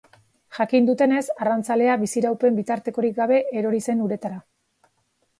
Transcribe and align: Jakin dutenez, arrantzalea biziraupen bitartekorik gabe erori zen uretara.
Jakin 0.57 0.85
dutenez, 0.85 1.25
arrantzalea 1.43 1.97
biziraupen 2.03 2.57
bitartekorik 2.59 3.13
gabe 3.19 3.37
erori 3.61 3.83
zen 3.85 4.01
uretara. 4.07 4.41